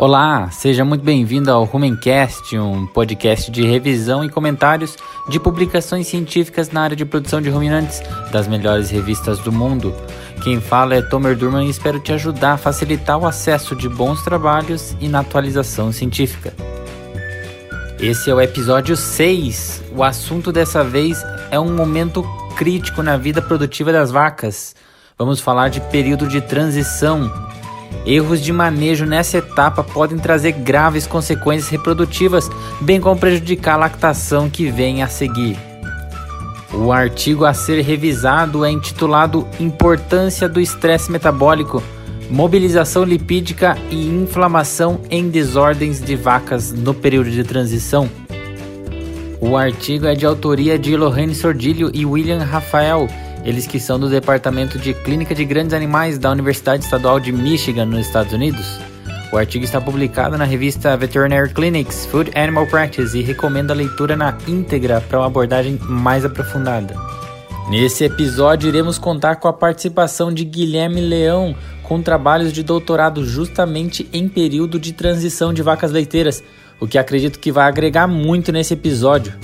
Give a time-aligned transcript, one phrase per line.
[0.00, 4.96] Olá, seja muito bem-vindo ao Rumencast, um podcast de revisão e comentários
[5.28, 8.00] de publicações científicas na área de produção de ruminantes
[8.30, 9.92] das melhores revistas do mundo.
[10.44, 14.22] Quem fala é Tomer Durman e espero te ajudar a facilitar o acesso de bons
[14.22, 16.54] trabalhos e na atualização científica.
[17.98, 19.82] Esse é o episódio 6.
[19.96, 22.22] O assunto dessa vez é um momento
[22.56, 24.76] crítico na vida produtiva das vacas.
[25.18, 27.28] Vamos falar de período de transição
[28.08, 32.48] Erros de manejo nessa etapa podem trazer graves consequências reprodutivas,
[32.80, 35.58] bem como prejudicar a lactação que vem a seguir.
[36.72, 41.82] O artigo a ser revisado é intitulado Importância do estresse metabólico,
[42.30, 48.08] mobilização lipídica e inflamação em desordens de vacas no período de transição.
[49.38, 53.06] O artigo é de autoria de Lorraine Sordilho e William Rafael
[53.44, 57.86] eles que são do Departamento de Clínica de Grandes Animais da Universidade Estadual de Michigan,
[57.86, 58.78] nos Estados Unidos.
[59.30, 64.16] O artigo está publicado na revista Veterinary Clinics Food Animal Practice e recomendo a leitura
[64.16, 66.94] na íntegra para uma abordagem mais aprofundada.
[67.68, 74.08] Nesse episódio, iremos contar com a participação de Guilherme Leão, com trabalhos de doutorado justamente
[74.10, 76.42] em período de transição de vacas leiteiras,
[76.80, 79.34] o que acredito que vai agregar muito nesse episódio.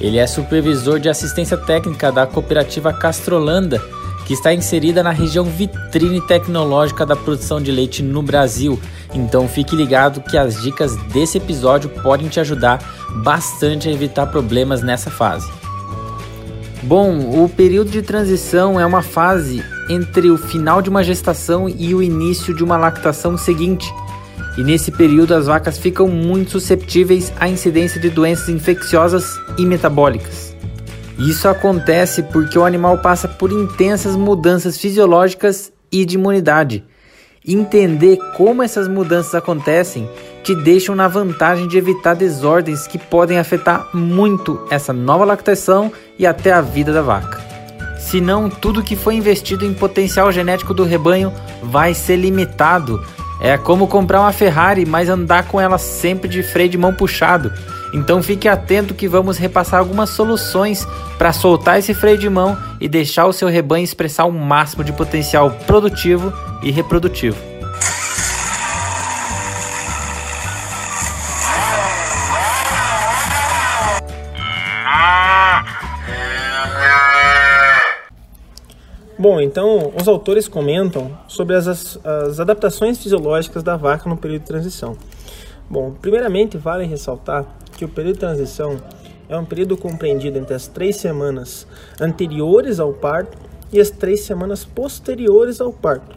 [0.00, 3.82] Ele é supervisor de assistência técnica da cooperativa Castrolanda,
[4.26, 8.78] que está inserida na região vitrine tecnológica da produção de leite no Brasil.
[9.14, 12.82] Então fique ligado que as dicas desse episódio podem te ajudar
[13.22, 15.50] bastante a evitar problemas nessa fase.
[16.82, 21.94] Bom, o período de transição é uma fase entre o final de uma gestação e
[21.94, 23.92] o início de uma lactação seguinte
[24.56, 30.56] e nesse período as vacas ficam muito susceptíveis à incidência de doenças infecciosas e metabólicas.
[31.18, 36.84] Isso acontece porque o animal passa por intensas mudanças fisiológicas e de imunidade.
[37.46, 40.08] Entender como essas mudanças acontecem
[40.42, 46.26] te deixam na vantagem de evitar desordens que podem afetar muito essa nova lactação e
[46.26, 47.40] até a vida da vaca.
[47.98, 51.32] Senão, tudo que foi investido em potencial genético do rebanho
[51.62, 53.02] vai ser limitado
[53.40, 57.52] é como comprar uma Ferrari, mas andar com ela sempre de freio de mão puxado.
[57.92, 60.86] Então fique atento que vamos repassar algumas soluções
[61.16, 64.92] para soltar esse freio de mão e deixar o seu rebanho expressar o máximo de
[64.92, 66.32] potencial produtivo
[66.62, 67.55] e reprodutivo.
[79.28, 84.46] Bom, então os autores comentam sobre as, as adaptações fisiológicas da vaca no período de
[84.46, 84.96] transição.
[85.68, 87.44] Bom, primeiramente vale ressaltar
[87.76, 88.76] que o período de transição
[89.28, 91.66] é um período compreendido entre as três semanas
[92.00, 93.36] anteriores ao parto
[93.72, 96.16] e as três semanas posteriores ao parto.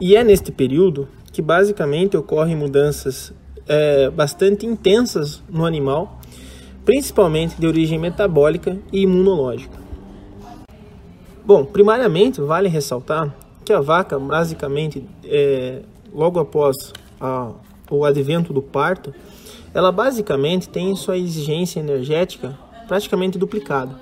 [0.00, 3.32] E é neste período que basicamente ocorrem mudanças
[3.68, 6.18] é, bastante intensas no animal,
[6.84, 9.81] principalmente de origem metabólica e imunológica.
[11.44, 15.82] Bom, primariamente vale ressaltar que a vaca, basicamente, é,
[16.14, 17.50] logo após a,
[17.90, 19.12] o advento do parto,
[19.74, 23.92] ela basicamente tem sua exigência energética praticamente duplicada.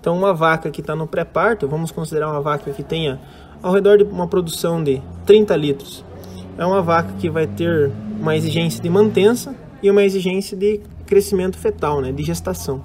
[0.00, 3.20] Então, uma vaca que está no pré-parto, vamos considerar uma vaca que tenha
[3.62, 6.04] ao redor de uma produção de 30 litros.
[6.58, 11.56] É uma vaca que vai ter uma exigência de mantença e uma exigência de crescimento
[11.56, 12.82] fetal, né, de gestação.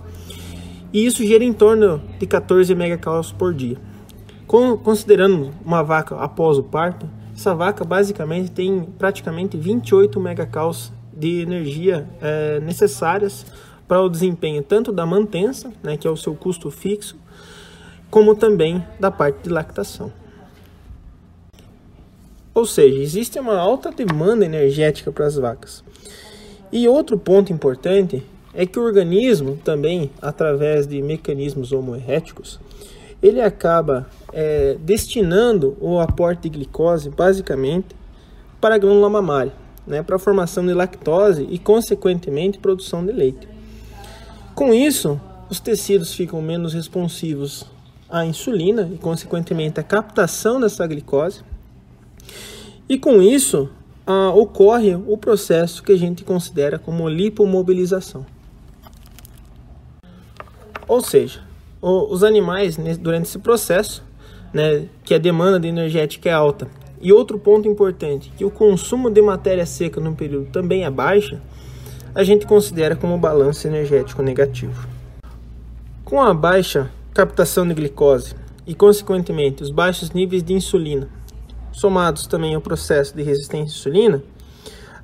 [0.94, 3.87] E isso gira em torno de 14 megacalories por dia.
[4.47, 12.08] Considerando uma vaca após o parto, essa vaca basicamente tem praticamente 28 megacals de energia
[12.22, 13.46] é, necessárias
[13.85, 17.18] para o desempenho tanto da mantença, né, que é o seu custo fixo,
[18.09, 20.12] como também da parte de lactação.
[22.53, 25.84] Ou seja, existe uma alta demanda energética para as vacas.
[26.72, 32.59] E outro ponto importante é que o organismo também, através de mecanismos homoeréticos,
[33.22, 37.96] ele acaba é, destinando o aporte de glicose basicamente
[38.61, 39.53] para a glândula mamária,
[39.85, 43.47] né, para a formação de lactose e, consequentemente, produção de leite.
[44.53, 45.19] Com isso,
[45.49, 47.66] os tecidos ficam menos responsivos
[48.09, 51.41] à insulina e, consequentemente, à captação dessa glicose.
[52.90, 53.70] E com isso,
[54.35, 58.25] ocorre o processo que a gente considera como lipomobilização.
[60.87, 61.47] Ou seja,
[61.82, 64.03] os animais, durante esse processo,
[64.53, 66.68] né, que a demanda de energética é alta,
[67.00, 71.41] e outro ponto importante, que o consumo de matéria seca no período também é baixa,
[72.16, 74.88] a gente considera como balanço energético negativo.
[76.03, 78.35] Com a baixa captação de glicose
[78.66, 81.08] e, consequentemente, os baixos níveis de insulina,
[81.72, 84.23] somados também ao processo de resistência à insulina,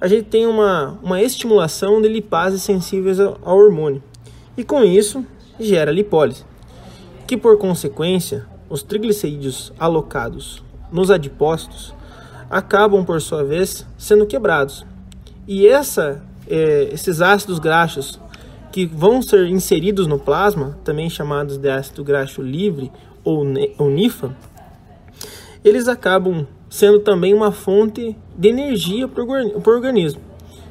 [0.01, 4.01] a gente tem uma, uma estimulação de lipases sensíveis ao, hormônio.
[4.57, 5.25] E com isso,
[5.59, 6.43] gera lipólise,
[7.33, 11.91] que por consequência, os triglicerídeos alocados nos adipócitos
[12.47, 14.85] acabam, por sua vez, sendo quebrados.
[15.47, 18.19] E essa, é, esses ácidos graxos
[18.71, 22.91] que vão ser inseridos no plasma, também chamados de ácido graxo livre
[23.23, 23.43] ou,
[23.79, 24.37] ou NIFA,
[25.65, 30.21] eles acabam sendo também uma fonte de energia para o organismo,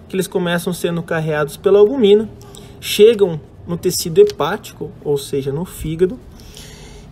[0.08, 2.30] que eles começam sendo carreados pela albumina,
[2.80, 6.20] chegam no tecido hepático, ou seja, no fígado,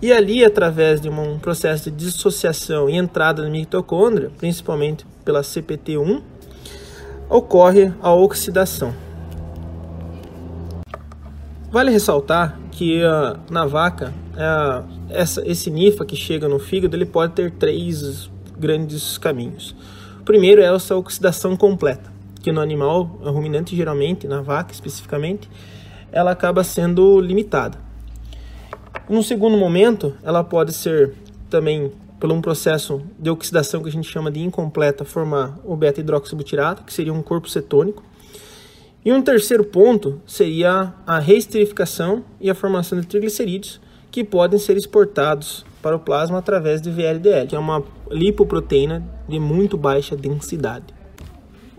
[0.02, 6.22] e ali, através de um processo de dissociação e entrada na mitocôndria, principalmente pela CPT1,
[7.28, 8.94] ocorre a oxidação.
[11.70, 17.06] Vale ressaltar que uh, na vaca, uh, essa, esse NIFA que chega no fígado, ele
[17.06, 19.76] pode ter três grandes caminhos.
[20.20, 22.10] O primeiro é essa oxidação completa,
[22.42, 25.48] que no animal ruminante, geralmente, na vaca especificamente,
[26.10, 27.89] ela acaba sendo limitada.
[29.10, 31.14] No segundo momento, ela pode ser
[31.48, 31.90] também
[32.20, 36.92] por um processo de oxidação que a gente chama de incompleta, formar o beta-hidroxibutirato, que
[36.92, 38.04] seria um corpo cetônico.
[39.04, 43.80] E um terceiro ponto seria a reesterificação e a formação de triglicerídeos,
[44.12, 49.40] que podem ser exportados para o plasma através de VLDL, que é uma lipoproteína de
[49.40, 50.84] muito baixa densidade.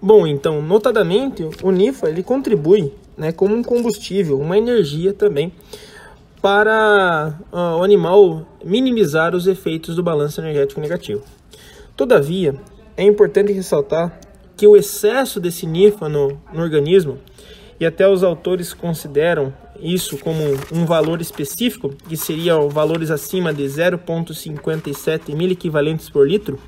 [0.01, 5.53] Bom, então, notadamente, o NIFA ele contribui né, como um combustível, uma energia também,
[6.41, 11.23] para uh, o animal minimizar os efeitos do balanço energético negativo.
[11.95, 12.55] Todavia,
[12.97, 14.19] é importante ressaltar
[14.57, 17.19] que o excesso desse NIFA no, organismo,
[17.79, 20.39] e até os autores consideram isso como
[20.71, 26.59] um valor específico, que seria valores acima de 0,57 mil equivalentes por litro,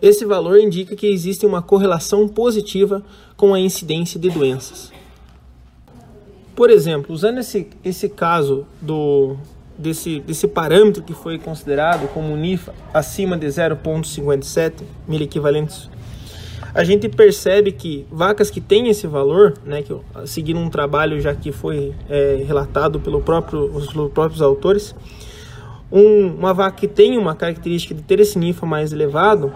[0.00, 3.02] esse valor indica que existe uma correlação positiva
[3.36, 4.90] com a incidência de doenças.
[6.60, 9.34] Por exemplo, usando esse, esse caso do,
[9.78, 15.88] desse, desse parâmetro que foi considerado como NIFA acima de 0,57 mil equivalentes
[16.74, 19.96] a gente percebe que vacas que têm esse valor, né, que
[20.26, 24.94] seguindo um trabalho já que foi é, relatado pelo próprio, pelos próprios autores,
[25.90, 29.50] um, uma vaca que tem uma característica de ter esse NIFA mais elevado,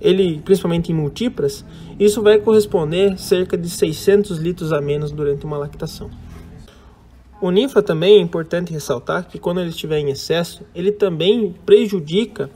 [0.00, 1.64] ele principalmente em multipras,
[1.96, 6.10] isso vai corresponder cerca de 600 litros a menos durante uma lactação.
[7.40, 12.50] O NIFA também é importante ressaltar que quando ele estiver em excesso, ele também prejudica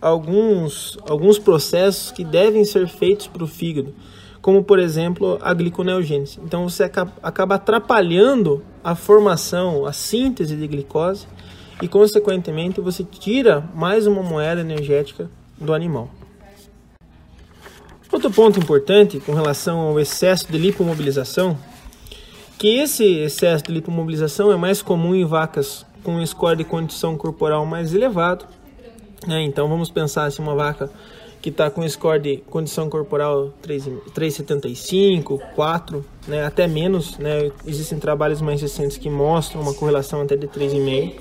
[0.00, 3.92] alguns, alguns processos que devem ser feitos para o fígado,
[4.40, 6.38] como por exemplo a gliconeogênese.
[6.44, 11.26] Então você acaba atrapalhando a formação, a síntese de glicose
[11.82, 15.28] e consequentemente você tira mais uma moeda energética
[15.58, 16.08] do animal.
[18.12, 21.56] Outro ponto importante com relação ao excesso de lipomobilização,
[22.60, 27.16] que esse excesso de lipomobilização é mais comum em vacas com um score de condição
[27.16, 28.44] corporal mais elevado
[29.26, 30.90] é, então vamos pensar se uma vaca
[31.40, 38.42] que está com score de condição corporal 3,75, 4, né, até menos, né, existem trabalhos
[38.42, 41.14] mais recentes que mostram uma correlação até de 3,5.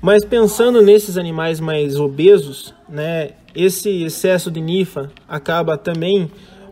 [0.00, 6.30] Mas pensando nesses animais mais obesos, né, esse excesso de NIFA acaba também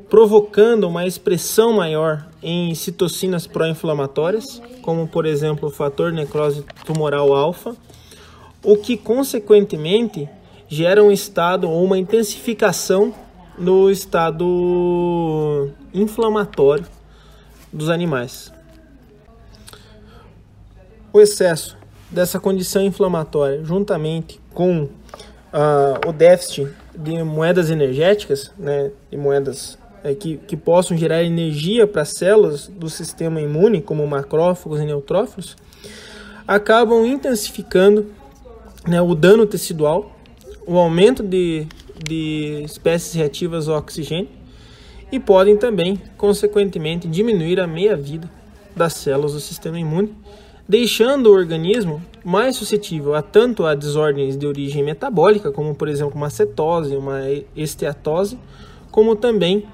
[0.08, 7.76] provocando uma expressão maior em citocinas pró-inflamatórias, como por exemplo o fator necrose tumoral alfa,
[8.62, 10.28] o que consequentemente
[10.68, 13.14] gera um estado ou uma intensificação
[13.58, 16.86] no estado inflamatório
[17.72, 18.52] dos animais.
[21.12, 21.76] O excesso
[22.10, 30.14] dessa condição inflamatória, juntamente com uh, o déficit de moedas energéticas, né, de moedas é,
[30.14, 35.56] que, que possam gerar energia para células do sistema imune, como macrófagos e neutrófilos,
[36.46, 38.06] acabam intensificando
[38.86, 40.16] né, o dano tecidual,
[40.66, 41.66] o aumento de,
[42.02, 44.28] de espécies reativas ao oxigênio
[45.12, 48.30] e podem também, consequentemente, diminuir a meia-vida
[48.74, 50.14] das células do sistema imune,
[50.68, 56.16] deixando o organismo mais suscetível a tanto a desordens de origem metabólica, como por exemplo
[56.16, 57.20] uma cetose, uma
[57.56, 58.38] esteatose,
[58.90, 59.66] como também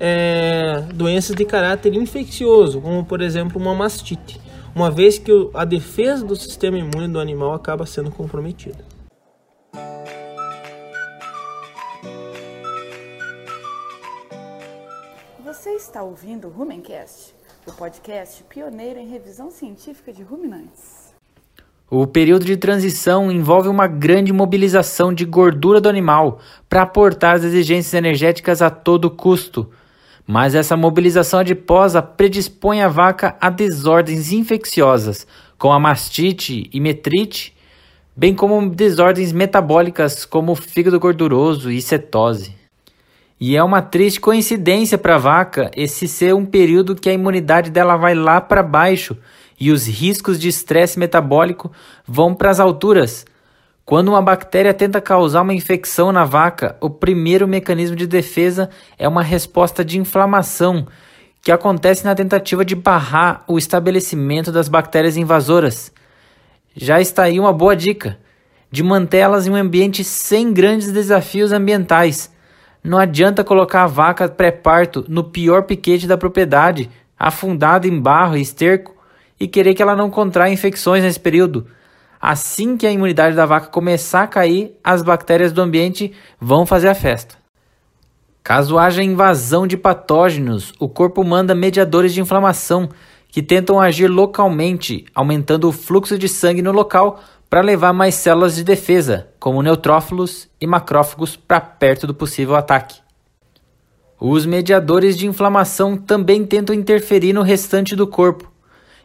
[0.00, 4.40] é, doenças de caráter infeccioso, como por exemplo uma mastite
[4.74, 8.84] uma vez que a defesa do sistema imune do animal acaba sendo comprometida.
[15.44, 17.34] Você está ouvindo o Rumencast,
[17.66, 20.91] o podcast pioneiro em revisão científica de ruminantes.
[21.94, 27.44] O período de transição envolve uma grande mobilização de gordura do animal para aportar as
[27.44, 29.68] exigências energéticas a todo custo.
[30.26, 35.26] mas essa mobilização adiposa predispõe a vaca a desordens infecciosas,
[35.58, 37.54] como a mastite e metrite,
[38.16, 42.54] bem como desordens metabólicas como fígado gorduroso e cetose.
[43.38, 47.70] E é uma triste coincidência para a vaca esse ser um período que a imunidade
[47.70, 49.14] dela vai lá para baixo
[49.58, 51.70] e os riscos de estresse metabólico
[52.06, 53.24] vão para as alturas.
[53.84, 59.08] Quando uma bactéria tenta causar uma infecção na vaca, o primeiro mecanismo de defesa é
[59.08, 60.86] uma resposta de inflamação,
[61.42, 65.92] que acontece na tentativa de barrar o estabelecimento das bactérias invasoras.
[66.74, 68.18] Já está aí uma boa dica
[68.70, 72.32] de mantê-las em um ambiente sem grandes desafios ambientais
[72.84, 78.40] não adianta colocar a vaca pré-parto no pior piquete da propriedade, afundada em barro e
[78.40, 78.96] esterco,
[79.42, 81.66] e querer que ela não contraia infecções nesse período.
[82.20, 86.86] Assim que a imunidade da vaca começar a cair, as bactérias do ambiente vão fazer
[86.86, 87.34] a festa.
[88.44, 92.88] Caso haja invasão de patógenos, o corpo manda mediadores de inflamação
[93.30, 97.20] que tentam agir localmente, aumentando o fluxo de sangue no local
[97.50, 103.00] para levar mais células de defesa, como neutrófilos e macrófagos, para perto do possível ataque.
[104.20, 108.51] Os mediadores de inflamação também tentam interferir no restante do corpo,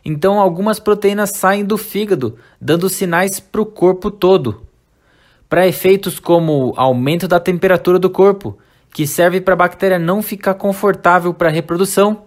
[0.10, 4.62] então algumas proteínas saem do fígado, dando sinais para o corpo todo.
[5.50, 8.58] Para efeitos como aumento da temperatura do corpo,
[8.94, 12.24] que serve para a bactéria não ficar confortável para a reprodução,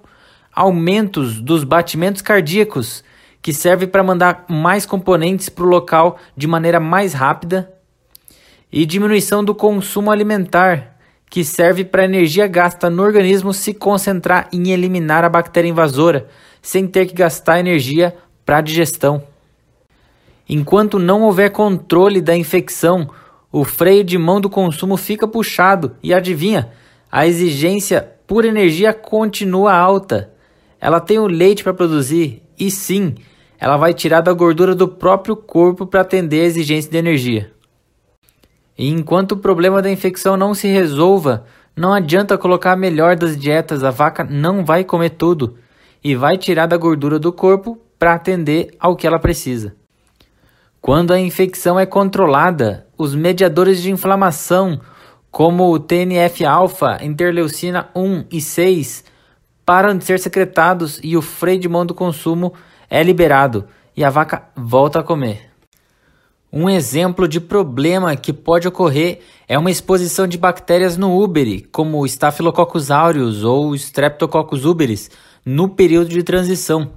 [0.54, 3.02] aumentos dos batimentos cardíacos,
[3.40, 7.72] que serve para mandar mais componentes para o local de maneira mais rápida,
[8.70, 10.98] e diminuição do consumo alimentar,
[11.30, 16.28] que serve para a energia gasta no organismo se concentrar em eliminar a bactéria invasora,
[16.62, 18.14] sem ter que gastar energia
[18.44, 19.22] para a digestão.
[20.48, 23.08] Enquanto não houver controle da infecção,
[23.52, 26.70] o freio de mão do consumo fica puxado e adivinha,
[27.10, 30.32] a exigência por energia continua alta.
[30.80, 33.14] Ela tem o leite para produzir e sim,
[33.58, 37.52] ela vai tirar da gordura do próprio corpo para atender a exigência de energia.
[38.76, 41.44] E enquanto o problema da infecção não se resolva,
[41.76, 45.56] não adianta colocar a melhor das dietas, a vaca não vai comer tudo
[46.02, 49.76] e vai tirar da gordura do corpo para atender ao que ela precisa.
[50.80, 54.80] Quando a infecção é controlada, os mediadores de inflamação,
[55.30, 59.04] como o TNF-alfa, interleucina 1 e 6,
[59.64, 62.54] param de ser secretados e o freio de mão do consumo
[62.88, 65.49] é liberado e a vaca volta a comer.
[66.52, 72.04] Um exemplo de problema que pode ocorrer é uma exposição de bactérias no úbere, como
[72.04, 75.10] Staphylococcus aureus ou Streptococcus uberis,
[75.44, 76.90] no período de transição.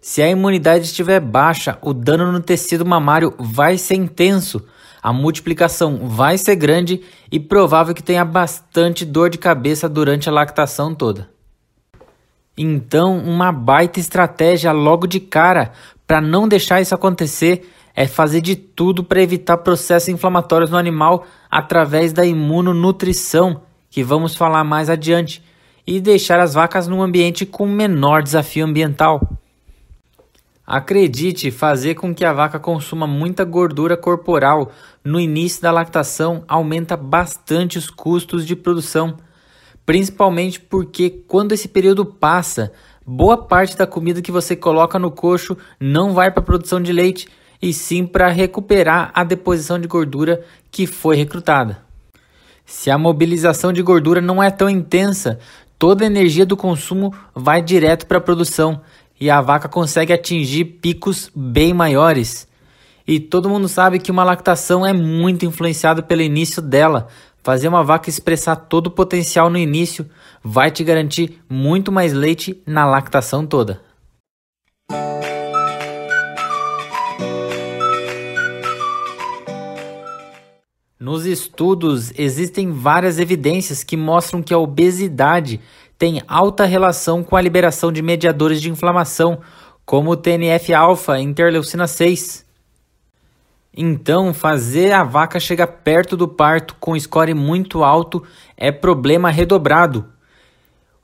[0.00, 4.64] Se a imunidade estiver baixa, o dano no tecido mamário vai ser intenso,
[5.02, 10.32] a multiplicação vai ser grande e provável que tenha bastante dor de cabeça durante a
[10.32, 11.28] lactação toda.
[12.56, 15.72] Então, uma baita estratégia logo de cara
[16.06, 21.26] para não deixar isso acontecer é fazer de tudo para evitar processos inflamatórios no animal
[21.50, 25.42] através da imunonutrição, que vamos falar mais adiante,
[25.86, 29.20] e deixar as vacas num ambiente com menor desafio ambiental.
[30.66, 34.72] Acredite, fazer com que a vaca consuma muita gordura corporal
[35.04, 39.16] no início da lactação aumenta bastante os custos de produção
[39.86, 42.72] principalmente porque quando esse período passa,
[43.06, 46.92] boa parte da comida que você coloca no coxo não vai para a produção de
[46.92, 47.28] leite,
[47.64, 51.78] e sim para recuperar a deposição de gordura que foi recrutada.
[52.66, 55.38] Se a mobilização de gordura não é tão intensa,
[55.78, 58.82] toda a energia do consumo vai direto para a produção
[59.18, 62.46] e a vaca consegue atingir picos bem maiores.
[63.06, 67.08] E todo mundo sabe que uma lactação é muito influenciada pelo início dela,
[67.44, 70.08] Fazer uma vaca expressar todo o potencial no início
[70.42, 73.82] vai te garantir muito mais leite na lactação toda.
[81.04, 85.60] Nos estudos, existem várias evidências que mostram que a obesidade
[85.98, 89.38] tem alta relação com a liberação de mediadores de inflamação,
[89.84, 92.46] como o TNF-alfa e interleucina 6.
[93.76, 98.22] Então, fazer a vaca chegar perto do parto com score muito alto
[98.56, 100.06] é problema redobrado.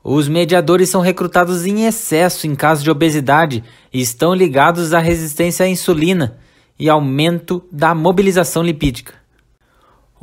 [0.03, 5.63] Os mediadores são recrutados em excesso em caso de obesidade e estão ligados à resistência
[5.63, 6.39] à insulina
[6.79, 9.20] e aumento da mobilização lipídica.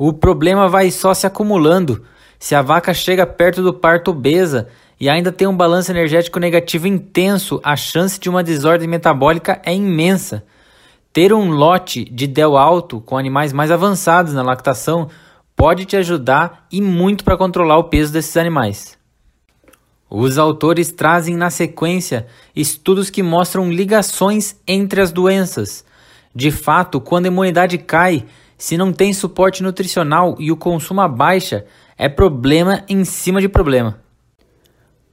[0.01, 2.05] O problema vai só se acumulando.
[2.39, 6.87] Se a vaca chega perto do parto obesa e ainda tem um balanço energético negativo
[6.87, 10.45] intenso, a chance de uma desordem metabólica é imensa.
[11.11, 15.09] Ter um lote de DEL alto com animais mais avançados na lactação
[15.53, 18.97] pode te ajudar e muito para controlar o peso desses animais.
[20.09, 22.25] Os autores trazem na sequência
[22.55, 25.83] estudos que mostram ligações entre as doenças.
[26.33, 28.25] De fato, quando a imunidade cai,
[28.59, 31.65] se não tem suporte nutricional e o consumo abaixa,
[31.97, 34.01] é problema em cima de problema.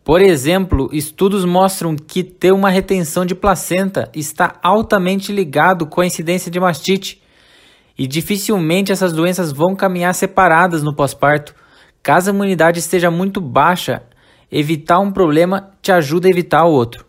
[0.03, 6.07] Por exemplo, estudos mostram que ter uma retenção de placenta está altamente ligado com a
[6.07, 7.23] incidência de mastite,
[7.97, 11.55] e dificilmente essas doenças vão caminhar separadas no pós-parto.
[12.03, 14.03] Caso a imunidade esteja muito baixa,
[14.51, 17.07] evitar um problema te ajuda a evitar o outro.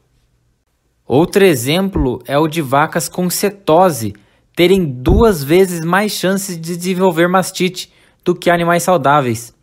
[1.04, 4.14] Outro exemplo é o de vacas com cetose
[4.58, 7.94] terem duas vezes mais chances de desenvolver mastite
[8.26, 9.56] do que animais saudáveis.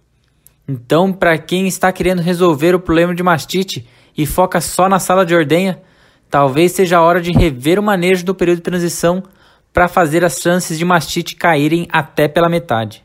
[0.68, 3.84] Então, para quem está querendo resolver o problema de mastite
[4.16, 5.82] e foca só na sala de ordenha,
[6.30, 9.24] talvez seja a hora de rever o manejo do período de transição
[9.72, 13.04] para fazer as chances de mastite caírem até pela metade.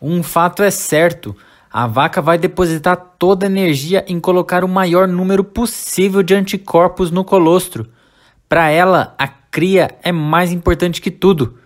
[0.00, 1.36] Um fato é certo:
[1.70, 7.10] a vaca vai depositar toda a energia em colocar o maior número possível de anticorpos
[7.10, 7.86] no colostro.
[8.48, 11.58] Para ela, a cria é mais importante que tudo,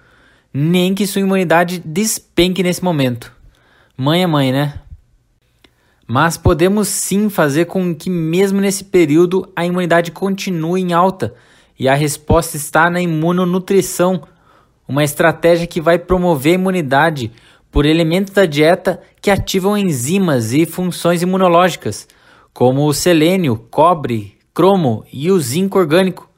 [0.52, 3.32] nem que sua imunidade despenque nesse momento.
[3.96, 4.74] Mãe é mãe, né?
[6.06, 11.34] Mas podemos sim fazer com que, mesmo nesse período, a imunidade continue em alta
[11.78, 14.22] e a resposta está na imunonutrição,
[14.86, 17.32] uma estratégia que vai promover a imunidade
[17.70, 22.06] por elementos da dieta que ativam enzimas e funções imunológicas,
[22.52, 26.28] como o selênio, cobre, cromo e o zinco orgânico.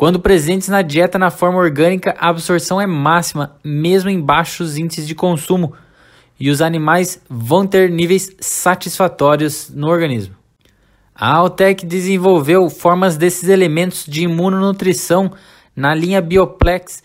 [0.00, 5.06] Quando presentes na dieta na forma orgânica, a absorção é máxima, mesmo em baixos índices
[5.06, 5.74] de consumo
[6.40, 10.34] e os animais vão ter níveis satisfatórios no organismo.
[11.14, 15.32] A Altec desenvolveu formas desses elementos de imunonutrição
[15.76, 17.02] na linha Bioplex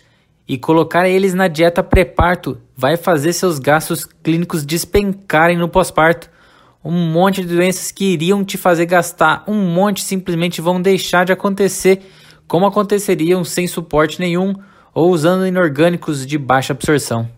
[0.48, 6.30] e colocar eles na dieta pré-parto vai fazer seus gastos clínicos despencarem no pós-parto.
[6.82, 11.34] Um monte de doenças que iriam te fazer gastar um monte simplesmente vão deixar de
[11.34, 12.02] acontecer,
[12.48, 14.54] como aconteceriam sem suporte nenhum
[14.94, 17.30] ou usando inorgânicos de baixa absorção.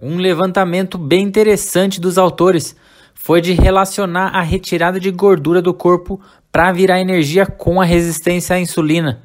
[0.00, 2.76] Um levantamento bem interessante dos autores
[3.14, 6.20] foi de relacionar a retirada de gordura do corpo
[6.52, 9.22] para virar energia com a resistência à insulina.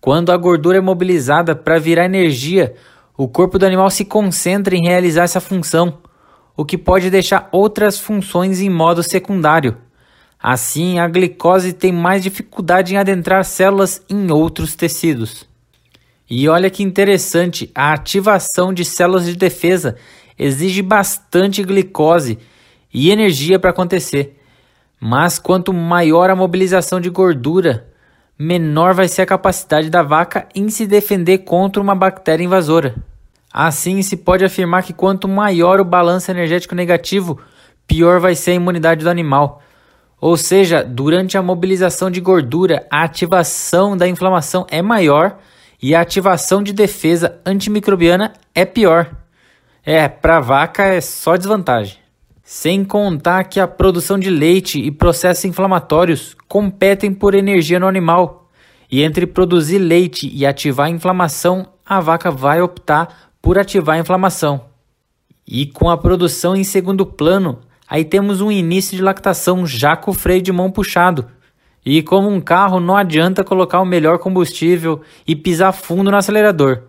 [0.00, 2.74] Quando a gordura é mobilizada para virar energia,
[3.16, 5.98] o corpo do animal se concentra em realizar essa função,
[6.56, 9.76] o que pode deixar outras funções em modo secundário.
[10.42, 15.46] Assim, a glicose tem mais dificuldade em adentrar células em outros tecidos.
[16.28, 19.96] E olha que interessante, a ativação de células de defesa
[20.38, 22.38] exige bastante glicose
[22.92, 24.40] e energia para acontecer.
[25.00, 27.86] Mas quanto maior a mobilização de gordura,
[28.38, 32.94] menor vai ser a capacidade da vaca em se defender contra uma bactéria invasora.
[33.52, 37.40] Assim, se pode afirmar que quanto maior o balanço energético negativo,
[37.86, 39.62] pior vai ser a imunidade do animal.
[40.20, 45.38] Ou seja, durante a mobilização de gordura, a ativação da inflamação é maior
[45.82, 49.10] e a ativação de defesa antimicrobiana é pior.
[49.84, 51.98] É, para vaca é só desvantagem.
[52.42, 58.50] Sem contar que a produção de leite e processos inflamatórios competem por energia no animal.
[58.90, 64.00] E entre produzir leite e ativar a inflamação, a vaca vai optar por ativar a
[64.00, 64.62] inflamação.
[65.46, 70.10] E com a produção em segundo plano, aí temos um início de lactação já com
[70.10, 71.28] o freio de mão puxado,
[71.84, 76.82] e como um carro, não adianta colocar o melhor combustível e pisar fundo no acelerador.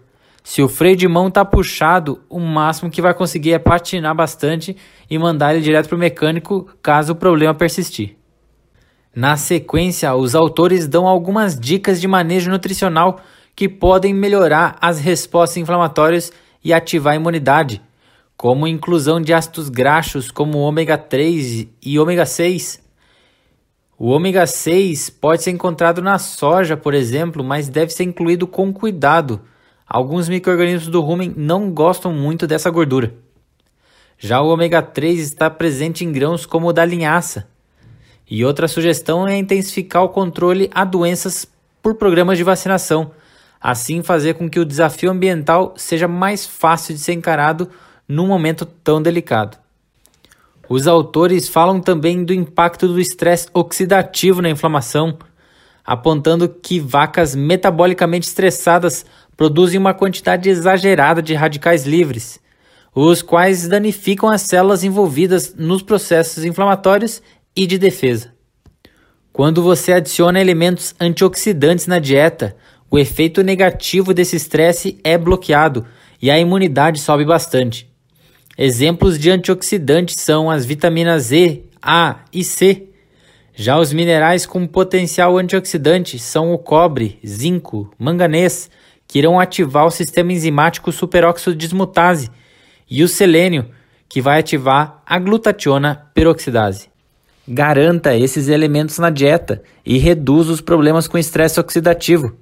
[0.44, 4.76] Se o freio de mão está puxado, o máximo que vai conseguir é patinar bastante
[5.08, 8.18] e mandar ele direto para o mecânico caso o problema persistir.
[9.16, 13.22] Na sequência, os autores dão algumas dicas de manejo nutricional
[13.56, 16.32] que podem melhorar as respostas inflamatórias
[16.64, 17.82] e ativar a imunidade,
[18.36, 22.82] como inclusão de ácidos graxos como ômega 3 e ômega 6,
[24.00, 28.72] o ômega 6 pode ser encontrado na soja, por exemplo, mas deve ser incluído com
[28.72, 29.42] cuidado.
[29.88, 33.16] Alguns microrganismos do rumen não gostam muito dessa gordura.
[34.20, 37.48] Já o ômega 3 está presente em grãos como o da linhaça.
[38.30, 41.48] E outra sugestão é intensificar o controle a doenças
[41.82, 43.10] por programas de vacinação,
[43.62, 47.70] assim fazer com que o desafio ambiental seja mais fácil de ser encarado
[48.08, 49.58] num momento tão delicado.
[50.70, 55.18] Os autores falam também do impacto do estresse oxidativo na inflamação,
[55.86, 59.06] apontando que vacas metabolicamente estressadas
[59.38, 62.40] produzem uma quantidade exagerada de radicais livres,
[62.94, 67.22] os quais danificam as células envolvidas nos processos inflamatórios
[67.56, 68.34] e de defesa.
[69.32, 72.58] Quando você adiciona elementos antioxidantes na dieta,
[72.90, 75.86] o efeito negativo desse estresse é bloqueado
[76.22, 77.90] e a imunidade sobe bastante.
[78.58, 82.90] Exemplos de antioxidantes são as vitaminas E, A e C.
[83.54, 88.70] Já os minerais com potencial antioxidante são o cobre, zinco, manganês,
[89.08, 92.30] que irão ativar o sistema enzimático superóxido dismutase,
[92.90, 93.70] e o selênio,
[94.10, 96.88] que vai ativar a glutationa peroxidase.
[97.48, 102.38] Garanta esses elementos na dieta e reduz os problemas com estresse oxidativo.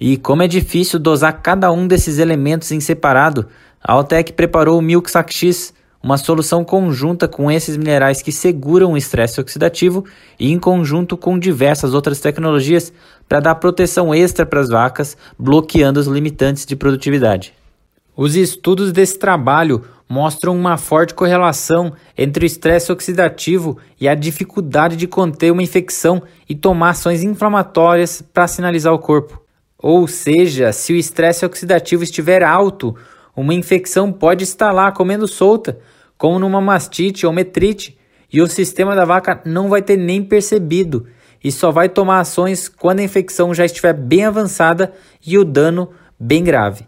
[0.00, 3.46] E como é difícil dosar cada um desses elementos em separado,
[3.82, 8.92] a Altec preparou o Milk Sac X, uma solução conjunta com esses minerais que seguram
[8.92, 10.02] o estresse oxidativo
[10.38, 12.90] e em conjunto com diversas outras tecnologias
[13.28, 17.52] para dar proteção extra para as vacas, bloqueando os limitantes de produtividade.
[18.16, 24.96] Os estudos desse trabalho mostram uma forte correlação entre o estresse oxidativo e a dificuldade
[24.96, 29.49] de conter uma infecção e tomar ações inflamatórias para sinalizar o corpo.
[29.82, 32.94] Ou seja, se o estresse oxidativo estiver alto,
[33.34, 35.78] uma infecção pode estar lá comendo solta,
[36.18, 37.98] como numa mastite ou metrite,
[38.32, 41.06] e o sistema da vaca não vai ter nem percebido
[41.42, 44.92] e só vai tomar ações quando a infecção já estiver bem avançada
[45.26, 46.86] e o dano bem grave.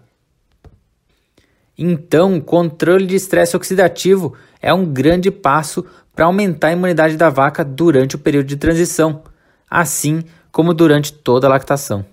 [1.77, 7.65] Então, controle de estresse oxidativo é um grande passo para aumentar a imunidade da vaca
[7.65, 9.23] durante o período de transição,
[9.69, 12.05] assim como durante toda a lactação.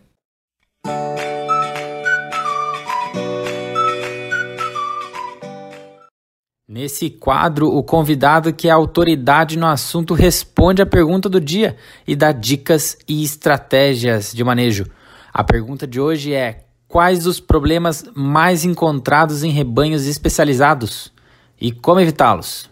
[6.71, 12.15] Nesse quadro, o convidado que é autoridade no assunto responde a pergunta do dia e
[12.15, 14.86] dá dicas e estratégias de manejo.
[15.34, 21.12] A pergunta de hoje é: quais os problemas mais encontrados em rebanhos especializados
[21.60, 22.69] e como evitá-los?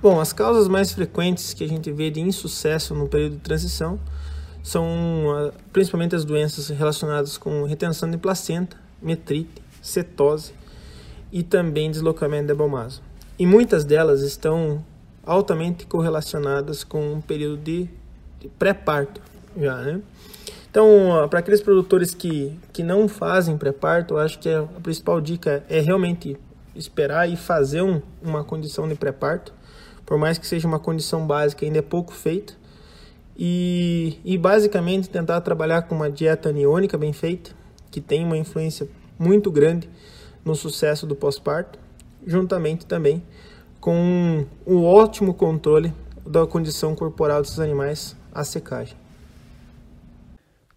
[0.00, 3.98] Bom, as causas mais frequentes que a gente vê de insucesso no período de transição
[4.62, 4.86] são
[5.36, 10.59] ah, principalmente as doenças relacionadas com retenção de placenta, metrite, cetose
[11.32, 13.02] e também deslocamento de abomaso.
[13.38, 14.84] E muitas delas estão
[15.24, 17.88] altamente correlacionadas com um período de,
[18.40, 19.20] de pré-parto
[19.56, 20.00] já, né?
[20.70, 25.64] Então, para aqueles produtores que, que não fazem pré-parto, eu acho que a principal dica
[25.68, 26.36] é realmente
[26.76, 29.52] esperar e fazer um, uma condição de pré-parto,
[30.06, 32.52] por mais que seja uma condição básica, ainda é pouco feita.
[33.36, 37.50] E, e basicamente tentar trabalhar com uma dieta aniônica bem feita,
[37.90, 38.88] que tem uma influência
[39.18, 39.88] muito grande
[40.44, 41.78] no sucesso do pós-parto,
[42.26, 43.22] juntamente também
[43.80, 45.92] com o ótimo controle
[46.26, 48.96] da condição corporal desses animais, a secagem.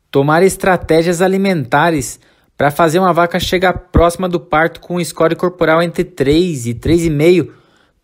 [0.10, 2.20] Tomar estratégias alimentares
[2.58, 6.74] para fazer uma vaca chegar próxima do parto com um score corporal entre 3 e
[6.74, 7.52] 3,5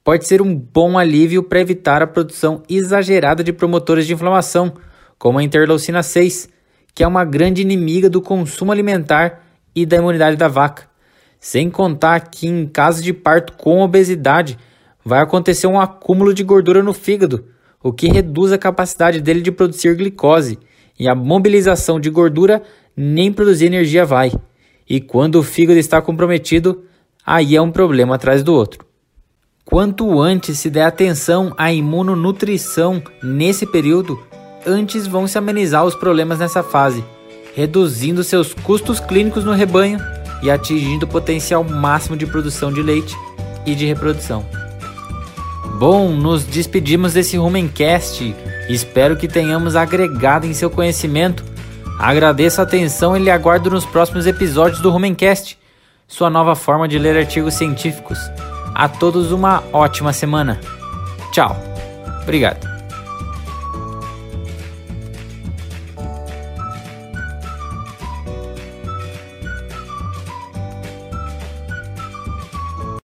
[0.04, 4.74] pode ser um bom alívio para evitar a produção exagerada de promotores de inflamação,
[5.18, 6.50] como a interleucina 6,
[6.96, 9.44] que é uma grande inimiga do consumo alimentar
[9.76, 10.89] e da imunidade da vaca.
[11.40, 14.58] Sem contar que em caso de parto com obesidade,
[15.06, 17.46] vai acontecer um acúmulo de gordura no fígado,
[17.82, 20.60] o que reduz a capacidade dele de produzir glicose,
[21.00, 22.62] e a mobilização de gordura
[22.96, 24.34] nem produzir energia vai.
[24.88, 26.84] E quando o fígado está comprometido,
[27.26, 28.86] aí é um problema atrás do outro.
[29.64, 34.20] Quanto antes se der atenção à imunonutrição nesse período,
[34.66, 37.06] antes vão se amenizar os problemas nessa fase,
[37.56, 40.00] reduzindo seus custos clínicos no rebanho
[40.42, 43.16] e atingindo o potencial máximo de produção de leite
[43.66, 44.46] e de reprodução.
[45.78, 48.36] Bom, nos despedimos desse Rumencast.
[48.68, 51.44] Espero que tenhamos agregado em seu conhecimento.
[51.98, 55.58] Agradeço a atenção e lhe aguardo nos próximos episódios do Rumencast,
[56.08, 58.20] sua nova forma de ler artigos científicos.
[58.76, 60.60] A todos uma ótima semana.
[61.32, 61.56] Tchau.
[62.24, 62.69] Obrigado.